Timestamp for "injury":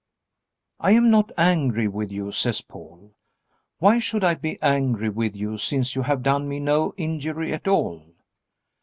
6.97-7.53